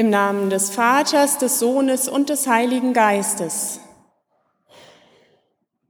[0.00, 3.80] Im Namen des Vaters, des Sohnes und des Heiligen Geistes.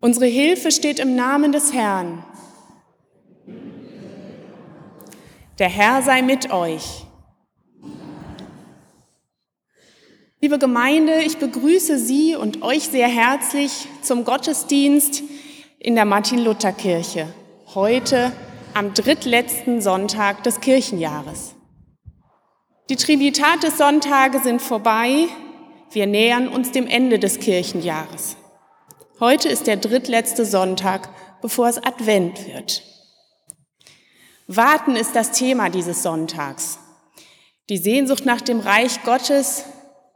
[0.00, 2.24] Unsere Hilfe steht im Namen des Herrn.
[5.60, 7.06] Der Herr sei mit euch.
[10.40, 15.22] Liebe Gemeinde, ich begrüße Sie und euch sehr herzlich zum Gottesdienst
[15.78, 17.32] in der Martin-Luther-Kirche,
[17.76, 18.32] heute
[18.74, 21.54] am drittletzten Sonntag des Kirchenjahres.
[22.90, 25.28] Die Trinitatis-Sonntage sind vorbei.
[25.92, 28.36] Wir nähern uns dem Ende des Kirchenjahres.
[29.20, 31.08] Heute ist der drittletzte Sonntag,
[31.40, 32.82] bevor es Advent wird.
[34.48, 36.80] Warten ist das Thema dieses Sonntags.
[37.68, 39.66] Die Sehnsucht nach dem Reich Gottes,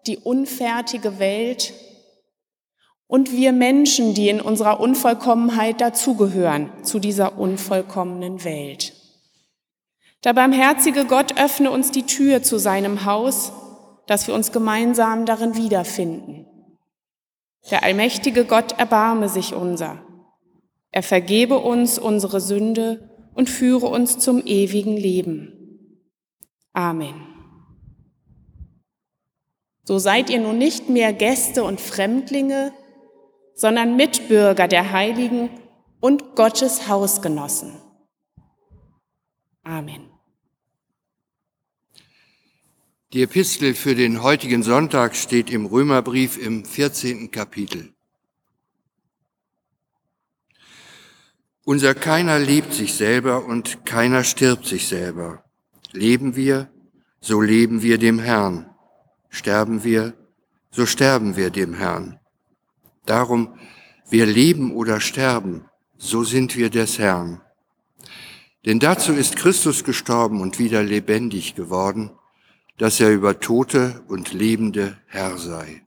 [0.09, 1.75] die unfertige Welt
[3.07, 9.04] und wir Menschen, die in unserer Unvollkommenheit dazugehören zu dieser unvollkommenen Welt.
[10.25, 13.53] Der barmherzige Gott öffne uns die Tür zu seinem Haus,
[14.07, 16.47] dass wir uns gemeinsam darin wiederfinden.
[17.71, 20.03] Der allmächtige Gott erbarme sich unser.
[20.91, 25.91] Er vergebe uns unsere Sünde und führe uns zum ewigen Leben.
[26.73, 27.27] Amen.
[29.85, 32.73] So seid ihr nun nicht mehr Gäste und Fremdlinge,
[33.55, 35.51] sondern Mitbürger der Heiligen
[36.01, 37.75] und Gottes Hausgenossen.
[39.63, 40.14] Amen.
[43.15, 47.31] Die Epistel für den heutigen Sonntag steht im Römerbrief im 14.
[47.31, 47.95] Kapitel.
[51.63, 55.45] Unser keiner lebt sich selber und keiner stirbt sich selber.
[55.93, 56.73] Leben wir,
[57.21, 58.69] so leben wir dem Herrn.
[59.29, 60.15] Sterben wir,
[60.73, 62.19] so sterben wir dem Herrn.
[63.07, 63.61] Darum,
[64.11, 65.67] wir leben oder sterben,
[65.99, 67.41] so sind wir des Herrn.
[68.67, 72.11] Denn dazu ist Christus gestorben und wieder lebendig geworden,
[72.79, 75.83] dass er über Tote und Lebende Herr sei.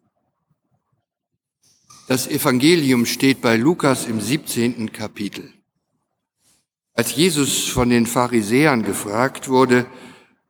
[2.08, 4.94] Das Evangelium steht bei Lukas im 17.
[4.94, 5.52] Kapitel.
[6.94, 9.86] Als Jesus von den Pharisäern gefragt wurde,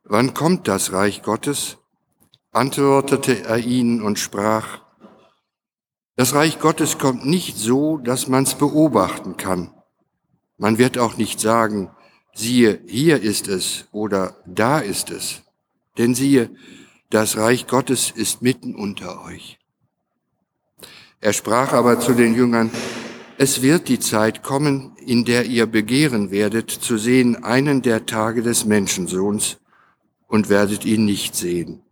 [0.04, 1.78] wann kommt das Reich Gottes,
[2.52, 4.82] antwortete er ihnen und sprach,
[6.14, 9.72] das Reich Gottes kommt nicht so, dass man's beobachten kann.
[10.56, 11.90] Man wird auch nicht sagen,
[12.34, 15.42] siehe, hier ist es oder da ist es.
[15.98, 16.50] Denn siehe,
[17.10, 19.58] das Reich Gottes ist mitten unter euch.
[21.20, 22.70] Er sprach aber zu den Jüngern,
[23.38, 28.42] es wird die Zeit kommen, in der ihr begehren werdet, zu sehen einen der Tage
[28.42, 29.58] des Menschensohns
[30.26, 31.82] und werdet ihn nicht sehen.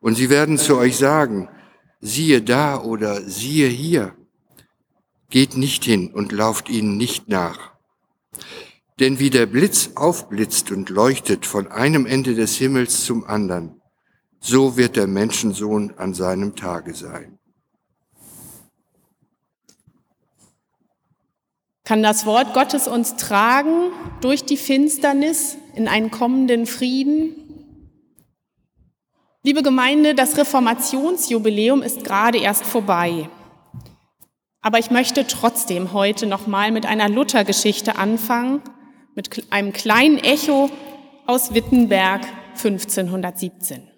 [0.00, 1.48] Und sie werden zu euch sagen,
[2.00, 4.14] siehe da oder siehe hier.
[5.30, 7.73] Geht nicht hin und lauft ihnen nicht nach.
[9.00, 13.80] Denn wie der Blitz aufblitzt und leuchtet von einem Ende des Himmels zum anderen,
[14.40, 17.38] so wird der Menschensohn an seinem Tage sein.
[21.84, 23.90] Kann das Wort Gottes uns tragen
[24.20, 27.34] durch die Finsternis in einen kommenden Frieden?
[29.42, 33.28] Liebe Gemeinde, das Reformationsjubiläum ist gerade erst vorbei.
[34.62, 38.62] Aber ich möchte trotzdem heute nochmal mit einer Luthergeschichte anfangen,
[39.14, 40.70] mit einem kleinen Echo
[41.26, 42.26] aus Wittenberg
[42.56, 43.88] 1517.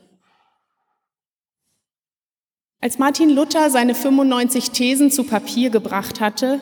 [2.81, 6.61] Als Martin Luther seine 95 Thesen zu Papier gebracht hatte,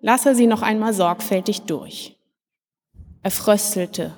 [0.00, 2.16] las er sie noch einmal sorgfältig durch.
[3.22, 4.16] Er fröstelte.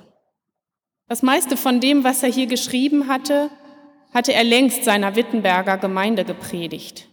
[1.07, 3.51] Das meiste von dem, was er hier geschrieben hatte,
[4.11, 7.07] hatte er längst seiner Wittenberger Gemeinde gepredigt.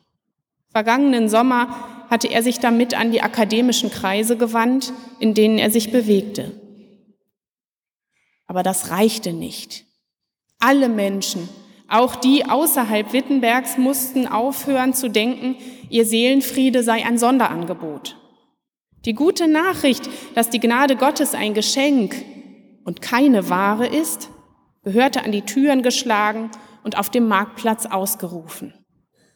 [0.70, 5.92] Vergangenen Sommer hatte er sich damit an die akademischen Kreise gewandt, in denen er sich
[5.92, 6.61] bewegte.
[8.46, 9.84] Aber das reichte nicht.
[10.58, 11.48] Alle Menschen,
[11.88, 15.56] auch die außerhalb Wittenbergs, mussten aufhören zu denken,
[15.90, 18.16] ihr Seelenfriede sei ein Sonderangebot.
[19.04, 22.14] Die gute Nachricht, dass die Gnade Gottes ein Geschenk
[22.84, 24.30] und keine Ware ist,
[24.84, 26.50] gehörte an die Türen geschlagen
[26.84, 28.74] und auf dem Marktplatz ausgerufen.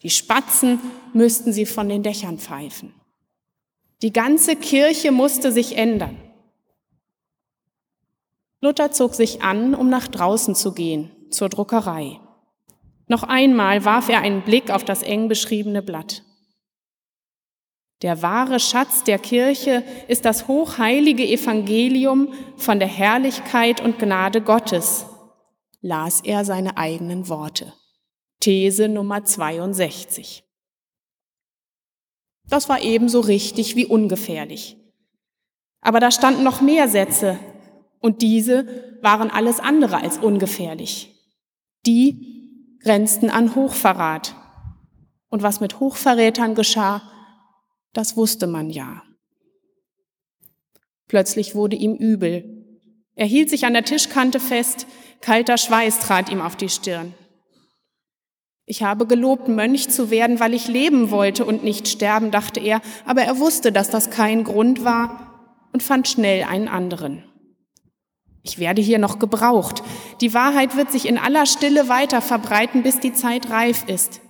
[0.03, 0.79] Die Spatzen
[1.13, 2.95] müssten sie von den Dächern pfeifen.
[4.03, 6.17] Die ganze Kirche musste sich ändern.
[8.61, 12.21] Luther zog sich an, um nach draußen zu gehen, zur Druckerei.
[13.07, 16.23] Noch einmal warf er einen Blick auf das eng beschriebene Blatt.
[18.03, 25.07] Der wahre Schatz der Kirche ist das hochheilige Evangelium von der Herrlichkeit und Gnade Gottes,
[25.81, 27.73] las er seine eigenen Worte.
[28.41, 30.45] These Nummer 62.
[32.49, 34.77] Das war ebenso richtig wie ungefährlich.
[35.81, 37.39] Aber da standen noch mehr Sätze,
[38.07, 38.69] und diese
[39.03, 41.13] waren alles andere als ungefährlich.
[41.87, 44.37] Die grenzten an Hochverrat.
[45.29, 47.03] Und was mit Hochverrätern geschah,
[47.93, 49.03] das wusste man ja.
[51.09, 52.79] Plötzlich wurde ihm übel.
[53.17, 54.87] Er hielt sich an der Tischkante fest,
[55.21, 57.13] kalter Schweiß trat ihm auf die Stirn.
[58.67, 62.83] Ich habe gelobt, Mönch zu werden, weil ich leben wollte und nicht sterben, dachte er,
[63.05, 67.25] aber er wusste, dass das kein Grund war und fand schnell einen anderen.
[68.47, 69.83] Ich werde hier noch gebraucht.
[70.21, 74.21] Die Wahrheit wird sich in aller Stille weiter verbreiten, bis die Zeit reif ist.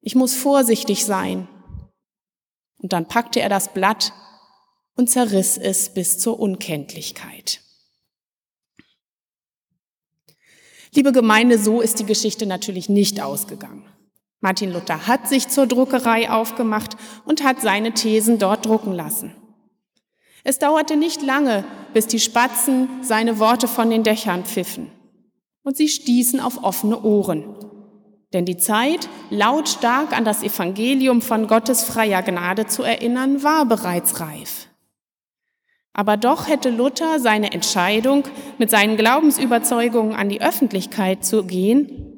[0.00, 1.46] Ich muss vorsichtig sein.
[2.78, 4.14] Und dann packte er das Blatt
[4.94, 7.60] und zerriss es bis zur Unkenntlichkeit.
[10.94, 13.84] Liebe Gemeinde, so ist die Geschichte natürlich nicht ausgegangen.
[14.40, 16.96] Martin Luther hat sich zur Druckerei aufgemacht
[17.26, 19.34] und hat seine Thesen dort drucken lassen.
[20.48, 24.92] Es dauerte nicht lange, bis die Spatzen seine Worte von den Dächern pfiffen.
[25.64, 27.56] Und sie stießen auf offene Ohren.
[28.32, 34.20] Denn die Zeit, lautstark an das Evangelium von Gottes freier Gnade zu erinnern, war bereits
[34.20, 34.68] reif.
[35.92, 38.22] Aber doch hätte Luther seine Entscheidung,
[38.56, 42.12] mit seinen Glaubensüberzeugungen an die Öffentlichkeit zu gehen,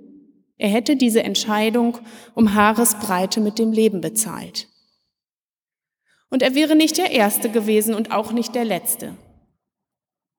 [0.59, 1.97] er hätte diese Entscheidung
[2.35, 4.69] um Haaresbreite mit dem Leben bezahlt.
[6.31, 9.15] Und er wäre nicht der Erste gewesen und auch nicht der Letzte.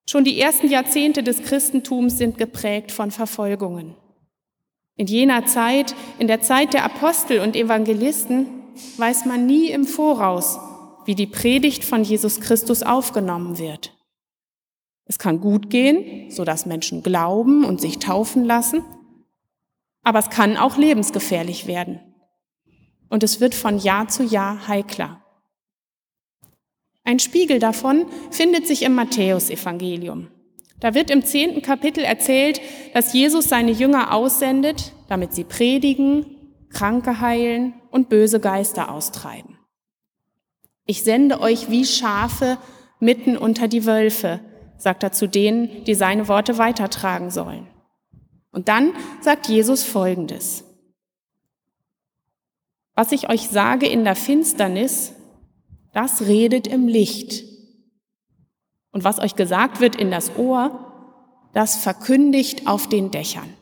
[0.08, 3.94] Schon die ersten Jahrzehnte des Christentums sind geprägt von Verfolgungen.
[4.96, 8.46] In jener Zeit, in der Zeit der Apostel und Evangelisten,
[8.96, 10.58] weiß man nie im Voraus,
[11.06, 13.96] wie die Predigt von Jesus Christus aufgenommen wird.
[15.06, 18.84] Es kann gut gehen, so dass Menschen glauben und sich taufen lassen,
[20.02, 22.00] aber es kann auch lebensgefährlich werden.
[23.08, 25.20] Und es wird von Jahr zu Jahr heikler.
[27.04, 30.28] Ein Spiegel davon findet sich im Matthäusevangelium.
[30.80, 32.60] Da wird im zehnten Kapitel erzählt,
[32.94, 36.26] dass Jesus seine Jünger aussendet, damit sie predigen,
[36.70, 39.58] Kranke heilen und böse Geister austreiben.
[40.86, 42.58] Ich sende euch wie Schafe
[42.98, 44.40] mitten unter die Wölfe,
[44.76, 47.66] sagt er zu denen, die seine Worte weitertragen sollen.
[48.52, 50.64] Und dann sagt Jesus Folgendes.
[52.94, 55.14] Was ich euch sage in der Finsternis,
[55.92, 57.44] das redet im Licht.
[58.92, 60.86] Und was euch gesagt wird in das Ohr,
[61.52, 63.54] das verkündigt auf den Dächern.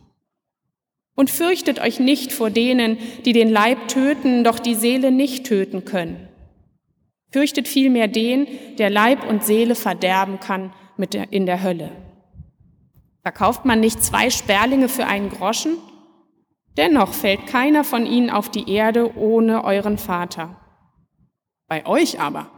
[1.14, 5.84] Und fürchtet euch nicht vor denen, die den Leib töten, doch die Seele nicht töten
[5.84, 6.28] können.
[7.30, 8.46] Fürchtet vielmehr den,
[8.78, 11.90] der Leib und Seele verderben kann mit in der Hölle.
[13.22, 15.76] Verkauft man nicht zwei Sperlinge für einen Groschen?
[16.76, 20.56] Dennoch fällt keiner von ihnen auf die Erde ohne euren Vater.
[21.68, 22.50] Bei euch aber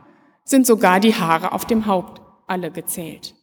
[0.44, 3.34] sind sogar die Haare auf dem Haupt alle gezählt.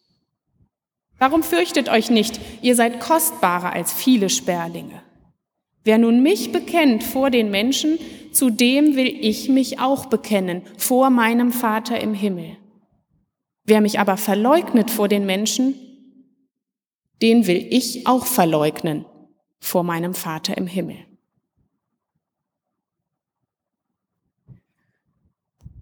[1.19, 5.01] Warum fürchtet euch nicht, ihr seid kostbarer als viele Sperlinge.
[5.83, 7.97] Wer nun mich bekennt vor den Menschen,
[8.31, 12.57] zu dem will ich mich auch bekennen, vor meinem Vater im Himmel.
[13.63, 15.75] Wer mich aber verleugnet vor den Menschen,
[17.21, 19.05] den will ich auch verleugnen
[19.59, 20.97] vor meinem Vater im Himmel.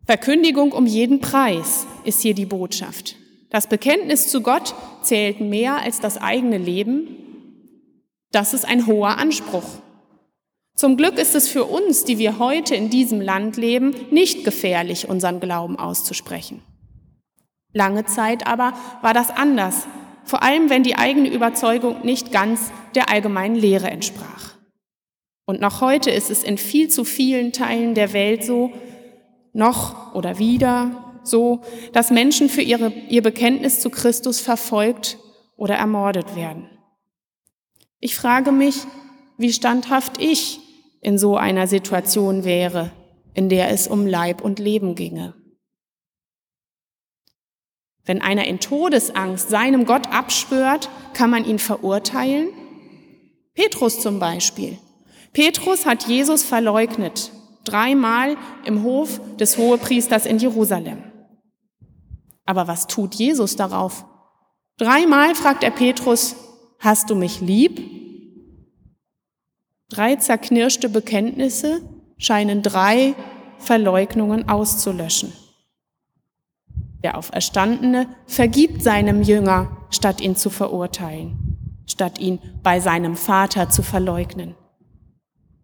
[0.06, 3.16] Verkündigung um jeden Preis ist hier die Botschaft.
[3.50, 7.08] Das Bekenntnis zu Gott zählt mehr als das eigene Leben.
[8.32, 9.66] Das ist ein hoher Anspruch.
[10.76, 15.10] Zum Glück ist es für uns, die wir heute in diesem Land leben, nicht gefährlich,
[15.10, 16.62] unseren Glauben auszusprechen.
[17.74, 19.88] Lange Zeit aber war das anders,
[20.24, 24.54] vor allem wenn die eigene Überzeugung nicht ganz der allgemeinen Lehre entsprach.
[25.46, 28.72] Und noch heute ist es in viel zu vielen Teilen der Welt so,
[29.56, 31.62] noch oder wieder so,
[31.94, 35.18] dass Menschen für ihre, ihr Bekenntnis zu Christus verfolgt
[35.56, 36.70] oder ermordet werden.
[38.00, 38.82] Ich frage mich,
[39.38, 40.60] wie standhaft ich
[41.02, 42.92] in so einer Situation wäre,
[43.34, 45.34] in der es um Leib und Leben ginge.
[48.06, 52.50] Wenn einer in Todesangst seinem Gott abschwört, kann man ihn verurteilen?
[53.56, 54.78] Petrus zum Beispiel.
[55.34, 57.32] Petrus hat Jesus verleugnet,
[57.68, 61.04] dreimal im Hof des Hohepriesters in Jerusalem.
[62.46, 64.06] Aber was tut Jesus darauf?
[64.78, 66.36] Dreimal fragt er Petrus,
[66.80, 67.82] hast du mich lieb?
[69.90, 71.82] Drei zerknirschte Bekenntnisse
[72.18, 73.16] scheinen drei
[73.58, 75.34] Verleugnungen auszulöschen.
[77.04, 83.84] Der Auferstandene vergibt seinem Jünger, statt ihn zu verurteilen, statt ihn bei seinem Vater zu
[83.84, 84.56] verleugnen.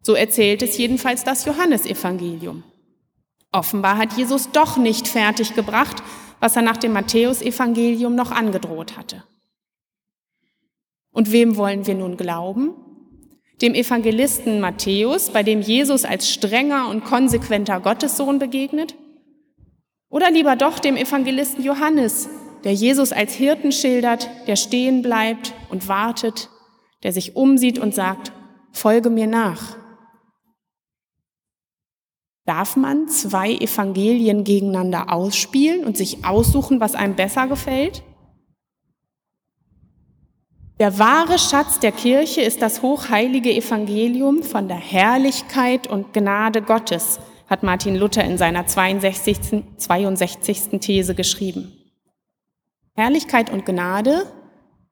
[0.01, 2.63] So erzählt es jedenfalls das Johannesevangelium.
[3.51, 6.01] Offenbar hat Jesus doch nicht fertiggebracht,
[6.39, 9.23] was er nach dem Matthäusevangelium noch angedroht hatte.
[11.11, 12.73] Und wem wollen wir nun glauben?
[13.61, 18.95] dem Evangelisten Matthäus, bei dem Jesus als strenger und konsequenter Gottessohn begegnet?
[20.09, 22.27] Oder lieber doch dem Evangelisten Johannes,
[22.63, 26.49] der Jesus als Hirten schildert, der stehen bleibt und wartet,
[27.03, 28.31] der sich umsieht und sagt,
[28.71, 29.77] folge mir nach.
[32.45, 38.03] Darf man zwei Evangelien gegeneinander ausspielen und sich aussuchen, was einem besser gefällt?
[40.79, 47.19] Der wahre Schatz der Kirche ist das hochheilige Evangelium von der Herrlichkeit und Gnade Gottes,
[47.45, 49.63] hat Martin Luther in seiner 62.
[49.77, 50.79] 62.
[50.79, 51.71] These geschrieben.
[52.93, 54.25] Herrlichkeit und Gnade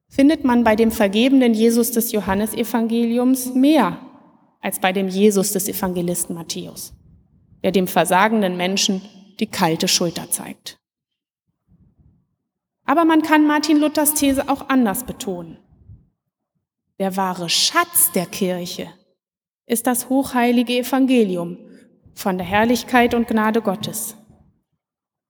[0.09, 3.97] findet man bei dem vergebenen Jesus des Johannesevangeliums mehr
[4.61, 6.93] als bei dem Jesus des Evangelisten Matthäus,
[7.63, 9.01] der dem versagenden Menschen
[9.39, 10.79] die kalte Schulter zeigt.
[12.85, 15.57] Aber man kann Martin Luthers These auch anders betonen.
[16.97, 18.91] Der wahre Schatz der Kirche
[19.65, 21.57] ist das hochheilige Evangelium
[22.15, 24.15] von der Herrlichkeit und Gnade Gottes.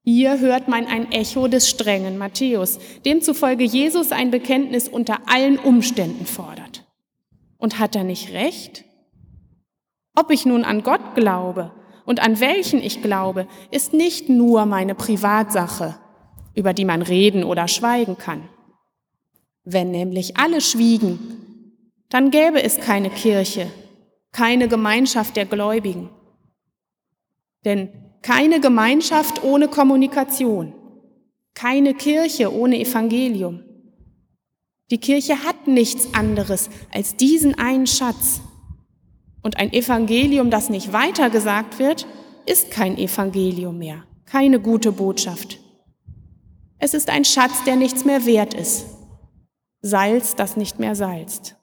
[0.03, 6.25] Hier hört man ein Echo des strengen Matthäus, demzufolge Jesus ein Bekenntnis unter allen Umständen
[6.25, 6.87] fordert.
[7.57, 8.85] Und hat er nicht recht?
[10.15, 11.71] Ob ich nun an Gott glaube
[12.05, 15.95] und an welchen ich glaube, ist nicht nur meine Privatsache,
[16.55, 18.49] über die man reden oder schweigen kann.
[19.63, 21.19] Wenn nämlich alle schwiegen,
[22.09, 23.71] dann gäbe es keine Kirche,
[24.31, 26.09] keine Gemeinschaft der Gläubigen.
[27.65, 27.89] Denn
[28.21, 30.73] keine Gemeinschaft ohne Kommunikation,
[31.53, 33.63] keine Kirche ohne Evangelium.
[34.91, 38.41] Die Kirche hat nichts anderes als diesen einen Schatz.
[39.41, 42.07] Und ein Evangelium, das nicht weitergesagt wird,
[42.45, 45.59] ist kein Evangelium mehr, keine gute Botschaft.
[46.79, 48.85] Es ist ein Schatz, der nichts mehr wert ist.
[49.81, 51.55] Salz, das nicht mehr salzt.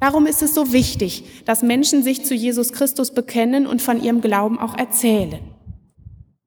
[0.00, 4.20] Darum ist es so wichtig, dass Menschen sich zu Jesus Christus bekennen und von ihrem
[4.20, 5.40] Glauben auch erzählen.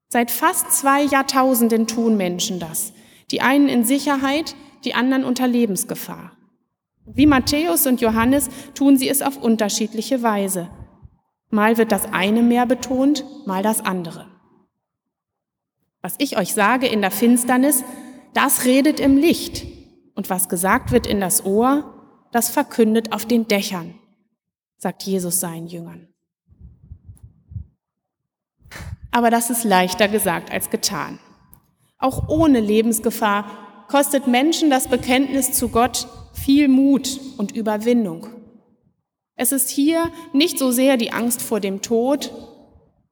[0.07, 2.93] Seit fast zwei Jahrtausenden tun Menschen das.
[3.29, 6.31] Die einen in Sicherheit, die anderen unter Lebensgefahr.
[7.13, 10.69] Wie Matthäus und Johannes tun sie es auf unterschiedliche Weise.
[11.49, 14.27] Mal wird das eine mehr betont, mal das andere.
[16.01, 17.83] Was ich euch sage in der Finsternis,
[18.33, 19.65] das redet im Licht.
[20.15, 21.93] Und was gesagt wird in das Ohr,
[22.31, 23.95] das verkündet auf den Dächern,
[24.77, 26.07] sagt Jesus seinen Jüngern.
[29.11, 31.19] Aber das ist leichter gesagt als getan.
[31.97, 33.45] Auch ohne Lebensgefahr
[33.89, 36.07] kostet Menschen das Bekenntnis zu Gott
[36.45, 38.27] viel Mut und Überwindung.
[39.35, 42.31] Es ist hier nicht so sehr die Angst vor dem Tod,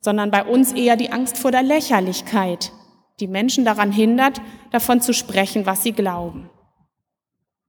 [0.02, 2.72] sondern bei uns eher die Angst vor der Lächerlichkeit,
[3.20, 6.50] die Menschen daran hindert, davon zu sprechen, was sie glauben.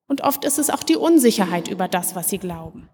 [0.06, 2.88] Und oft ist es auch die Unsicherheit über das, was sie glauben.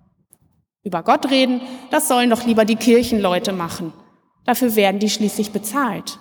[0.82, 3.92] Über Gott reden, das sollen doch lieber die Kirchenleute machen.
[4.44, 6.18] Dafür werden die schließlich bezahlt.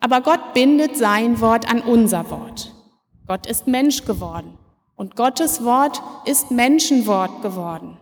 [0.00, 2.74] Aber Gott bindet sein Wort an unser Wort.
[3.30, 4.58] Gott ist Mensch geworden
[4.96, 7.96] und Gottes Wort ist Menschenwort geworden.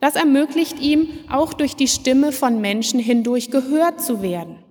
[0.00, 4.64] Das ermöglicht ihm, auch durch die Stimme von Menschen hindurch gehört zu werden.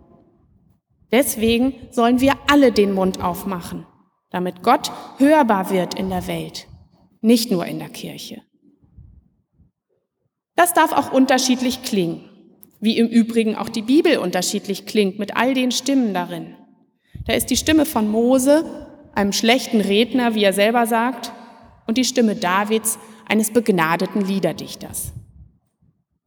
[1.12, 3.86] Deswegen sollen wir alle den Mund aufmachen
[4.32, 6.68] damit Gott hörbar wird in der Welt,
[7.22, 8.42] nicht nur in der Kirche.
[10.56, 12.28] Das darf auch unterschiedlich klingen,
[12.80, 16.56] wie im Übrigen auch die Bibel unterschiedlich klingt mit all den Stimmen darin.
[17.26, 18.87] Da ist die Stimme von Mose,
[19.18, 21.32] einem schlechten Redner, wie er selber sagt,
[21.88, 25.12] und die Stimme Davids, eines begnadeten Liederdichters.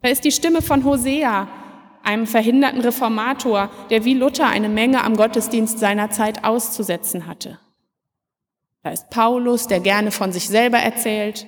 [0.02, 1.48] Da ist die Stimme von Hosea,
[2.02, 7.58] einem verhinderten Reformator, der wie Luther eine Menge am Gottesdienst seiner Zeit auszusetzen hatte.
[8.82, 11.46] Da ist Paulus, der gerne von sich selber erzählt.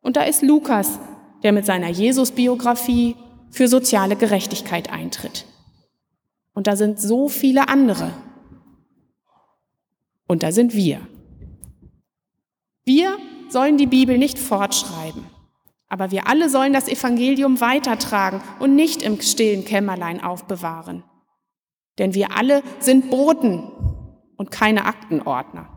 [0.00, 0.98] Und da ist Lukas,
[1.42, 3.16] der mit seiner Jesus-Biografie
[3.50, 5.44] für soziale Gerechtigkeit eintritt.
[6.54, 8.12] Und da sind so viele andere.
[10.28, 11.00] Und da sind wir.
[12.84, 13.18] Wir
[13.48, 15.24] sollen die Bibel nicht fortschreiben,
[15.88, 21.02] aber wir alle sollen das Evangelium weitertragen und nicht im stillen Kämmerlein aufbewahren.
[21.98, 23.64] Denn wir alle sind Boten
[24.36, 25.68] und keine Aktenordner.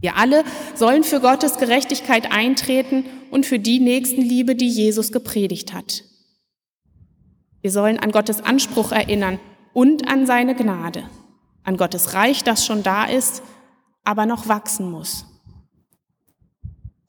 [0.00, 0.44] Wir alle
[0.76, 6.04] sollen für Gottes Gerechtigkeit eintreten und für die Nächstenliebe, die Jesus gepredigt hat.
[7.60, 9.40] Wir sollen an Gottes Anspruch erinnern
[9.72, 11.02] und an seine Gnade,
[11.68, 13.42] an Gottes Reich, das schon da ist,
[14.02, 15.26] aber noch wachsen muss.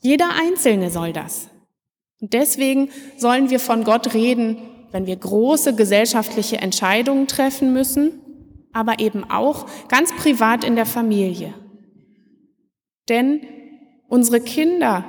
[0.02, 1.48] Jeder Einzelne soll das.
[2.20, 4.58] Und deswegen sollen wir von Gott reden,
[4.92, 8.20] wenn wir große gesellschaftliche Entscheidungen treffen müssen,
[8.74, 11.54] aber eben auch ganz privat in der Familie.
[13.08, 13.40] Denn
[14.10, 15.06] unsere Kinder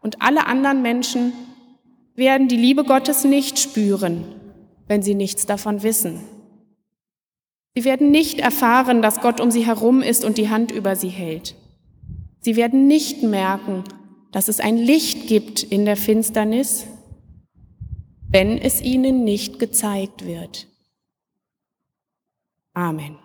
[0.00, 1.34] und alle anderen Menschen
[2.14, 4.24] werden die Liebe Gottes nicht spüren,
[4.88, 6.35] wenn sie nichts davon wissen.
[7.76, 11.10] Sie werden nicht erfahren, dass Gott um sie herum ist und die Hand über sie
[11.10, 11.54] hält.
[12.40, 13.84] Sie werden nicht merken,
[14.32, 16.86] dass es ein Licht gibt in der Finsternis,
[18.30, 20.68] wenn es ihnen nicht gezeigt wird.
[22.72, 23.18] Amen.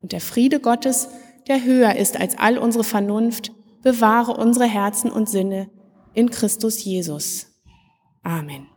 [0.00, 1.08] Und der Friede Gottes,
[1.48, 3.50] der höher ist als all unsere Vernunft,
[3.82, 5.68] bewahre unsere Herzen und Sinne
[6.12, 7.48] in Christus Jesus.
[8.22, 8.68] Amen.